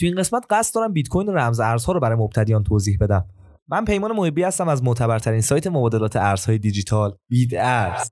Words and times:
تو 0.00 0.06
این 0.06 0.14
قسمت 0.14 0.44
قصد 0.50 0.74
دارم 0.74 0.92
بیت 0.92 1.08
کوین 1.08 1.28
و 1.28 1.32
رمز 1.32 1.60
ارزها 1.60 1.92
رو 1.92 2.00
برای 2.00 2.18
مبتدیان 2.18 2.64
توضیح 2.64 2.96
بدم. 3.00 3.24
من 3.68 3.84
پیمان 3.84 4.12
محبی 4.12 4.42
هستم 4.42 4.68
از 4.68 4.84
معتبرترین 4.84 5.40
سایت 5.40 5.66
مبادلات 5.66 6.16
ارزهای 6.16 6.58
دیجیتال. 6.58 7.16
بیت 7.28 7.50
ارز 7.54 8.10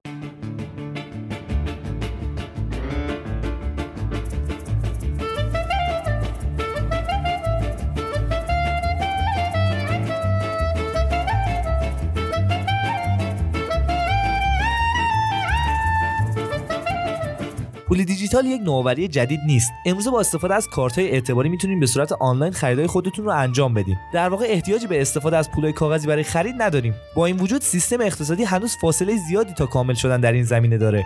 پول 17.88 18.04
دیجیتال 18.04 18.46
یک 18.46 18.60
نوآوری 18.60 19.08
جدید 19.08 19.40
نیست. 19.46 19.72
امروز 19.86 20.08
با 20.08 20.20
استفاده 20.20 20.54
از 20.54 20.68
کارت 20.68 20.98
های 20.98 21.10
اعتباری 21.10 21.48
می‌تونید 21.48 21.80
به 21.80 21.86
صورت 21.86 22.12
آنلاین 22.12 22.52
خریدای 22.52 22.86
خودتون 22.86 23.24
رو 23.24 23.30
انجام 23.30 23.74
بدین 23.74 23.96
در 24.12 24.28
واقع 24.28 24.46
احتیاجی 24.48 24.86
به 24.86 25.00
استفاده 25.00 25.36
از 25.36 25.50
پولای 25.50 25.72
کاغذی 25.72 26.06
برای 26.06 26.22
خرید 26.22 26.54
نداریم. 26.58 26.94
با 27.16 27.26
این 27.26 27.36
وجود 27.36 27.62
سیستم 27.62 28.00
اقتصادی 28.00 28.44
هنوز 28.44 28.76
فاصله 28.80 29.16
زیادی 29.16 29.52
تا 29.54 29.66
کامل 29.66 29.94
شدن 29.94 30.20
در 30.20 30.32
این 30.32 30.44
زمینه 30.44 30.78
داره. 30.78 31.04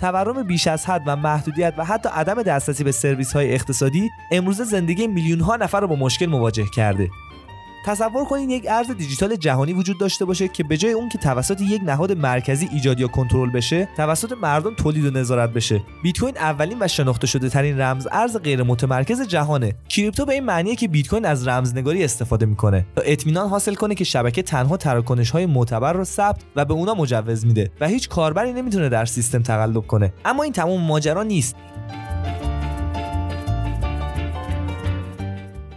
تورم 0.00 0.42
بیش 0.42 0.66
از 0.66 0.86
حد 0.86 1.02
و 1.06 1.16
محدودیت 1.16 1.74
و 1.76 1.84
حتی 1.84 2.08
عدم 2.08 2.42
دسترسی 2.42 2.84
به 2.84 2.92
سرویس 2.92 3.32
های 3.32 3.54
اقتصادی 3.54 4.10
امروز 4.32 4.60
زندگی 4.62 5.06
میلیون 5.06 5.40
ها 5.40 5.56
نفر 5.56 5.80
رو 5.80 5.86
با 5.86 5.96
مشکل 5.96 6.26
مواجه 6.26 6.64
کرده. 6.74 7.10
تصور 7.86 8.24
کنید 8.24 8.50
یک 8.50 8.66
ارز 8.68 8.90
دیجیتال 8.90 9.36
جهانی 9.36 9.72
وجود 9.72 9.98
داشته 9.98 10.24
باشه 10.24 10.48
که 10.48 10.64
به 10.64 10.76
جای 10.76 10.92
اون 10.92 11.08
که 11.08 11.18
توسط 11.18 11.60
یک 11.60 11.82
نهاد 11.84 12.12
مرکزی 12.12 12.68
ایجاد 12.72 13.00
یا 13.00 13.08
کنترل 13.08 13.50
بشه 13.50 13.88
توسط 13.96 14.32
مردم 14.32 14.74
تولید 14.74 15.04
و 15.04 15.10
نظارت 15.10 15.50
بشه. 15.50 15.82
بیت 16.02 16.18
کوین 16.18 16.38
اولین 16.38 16.76
و 16.80 16.88
شناخته 16.88 17.26
شده 17.26 17.48
ترین 17.48 17.80
رمز 17.80 18.08
ارز 18.12 18.36
غیر 18.36 18.62
متمرکز 18.62 19.22
جهانه. 19.22 19.74
کریپتو 19.88 20.24
به 20.24 20.32
این 20.32 20.44
معنیه 20.44 20.76
که 20.76 20.88
بیت 20.88 21.08
کوین 21.08 21.24
از 21.24 21.48
رمزنگاری 21.48 22.04
استفاده 22.04 22.46
می‌کنه 22.46 22.86
تا 22.96 23.02
اطمینان 23.02 23.48
حاصل 23.48 23.74
کنه 23.74 23.94
که 23.94 24.04
شبکه 24.04 24.42
تنها 24.42 24.76
تراکنش 24.76 25.30
های 25.30 25.46
معتبر 25.46 25.92
رو 25.92 26.04
ثبت 26.04 26.40
و 26.56 26.64
به 26.64 26.74
اونا 26.74 26.94
مجوز 26.94 27.46
میده 27.46 27.70
و 27.80 27.88
هیچ 27.88 28.08
کاربری 28.08 28.52
نمی‌تونه 28.52 28.88
در 28.88 29.04
سیستم 29.04 29.42
تقلب 29.42 29.86
کنه. 29.86 30.12
اما 30.24 30.42
این 30.42 30.52
تمام 30.52 30.80
ماجرا 30.80 31.22
نیست. 31.22 31.56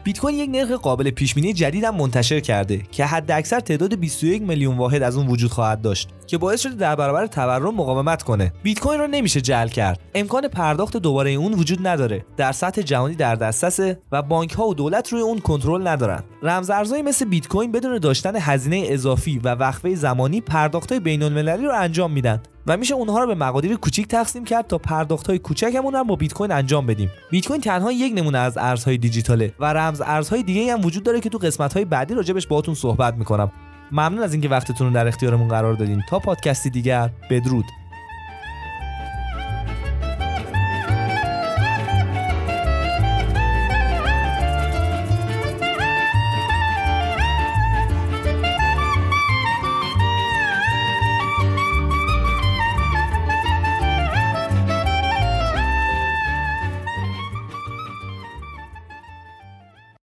بیت 0.06 0.20
کوین 0.20 0.36
یک 0.36 0.50
نرخ 0.50 0.72
قابل 0.72 1.10
پیش 1.12 1.34
بینی 1.34 1.54
جدید 1.54 1.84
هم 1.84 1.96
منتشر 1.96 2.40
کرده 2.40 2.82
که 2.92 3.06
حداکثر 3.06 3.60
تعداد 3.60 3.96
21 3.96 4.42
میلیون 4.42 4.78
واحد 4.78 5.04
از 5.04 5.18
اون 5.18 5.28
وجود 5.28 5.52
خواهد 5.52 5.82
داشت 5.82 6.10
که 6.28 6.38
باعث 6.38 6.62
شده 6.62 6.76
در 6.76 6.96
برابر 6.96 7.28
تورم 7.28 7.76
مقاومت 7.76 8.24
کنه. 8.24 8.54
بیت 8.64 8.80
کوین 8.80 9.00
رو 9.00 9.08
نمیشه 9.08 9.42
جل 9.42 9.68
کرد. 9.68 10.00
امکان 10.16 10.48
پرداخت 10.48 10.98
دوباره 10.98 11.32
اون 11.32 11.54
وجود 11.54 11.88
نداره. 11.88 12.26
در 12.38 12.52
سطح 12.52 12.82
جهانی 12.82 13.16
در 13.16 13.36
دسترسه 13.36 14.00
و 14.12 14.22
بانک 14.22 14.52
ها 14.52 14.68
و 14.68 14.74
دولت 14.74 15.14
روی 15.14 15.22
اون 15.22 15.40
کنترل 15.40 15.88
ندارن. 15.88 16.24
رمز 16.44 16.70
ارزهایی 16.70 17.04
مثل 17.04 17.26
بیت 17.26 17.48
کوین 17.48 17.72
بدون 17.72 17.98
داشتن 17.98 18.36
هزینه 18.36 18.84
اضافی 18.90 19.40
و 19.44 19.50
وقفه 19.50 19.96
زمانی 19.96 20.42
پرداخت 20.42 20.92
های 20.92 21.00
بین 21.00 21.24
المللی 21.24 21.66
رو 21.66 21.74
انجام 21.76 22.12
میدن. 22.12 22.42
و 22.68 22.78
میشه 22.78 22.94
اونها 22.94 23.20
رو 23.20 23.28
به 23.28 23.36
مقادیر 23.36 23.76
کوچیک 23.76 24.08
تقسیم 24.08 24.46
کرد 24.46 24.68
تا 24.68 24.78
پرداخت 24.78 25.28
های 25.28 25.40
کوچکمون 25.40 25.96
هم 25.96 26.04
با 26.04 26.16
بیت 26.16 26.34
کوین 26.34 26.52
انجام 26.52 26.86
بدیم. 26.86 27.12
بیت 27.32 27.48
کوین 27.48 27.62
تنها 27.62 27.92
یک 27.92 28.14
نمونه 28.16 28.38
از 28.38 28.58
ارزهای 28.58 28.98
دیجیتاله 28.98 29.54
و 29.60 29.74
رمز 29.74 30.02
ارزهای 30.06 30.44
دیگه 30.44 30.74
هم 30.74 30.86
وجود 30.86 31.04
داره 31.04 31.20
که 31.20 31.30
تو 31.30 31.38
قسمت 31.38 31.74
های 31.74 31.86
بعدی 31.86 32.14
راجبش 32.14 32.48
باهاتون 32.48 32.76
صحبت 32.76 33.14
می‌کنم. 33.14 33.52
ممنون 33.92 34.20
از 34.20 34.34
اینکه 34.34 34.50
وقتتون 34.50 34.88
رو 34.88 34.94
در 34.94 35.08
اختیارمون 35.08 35.48
قرار 35.48 35.74
دادین. 35.74 36.02
تا 36.10 36.20
پادکستی 36.20 36.70
دیگر 36.70 37.10
بدرود. 37.30 37.66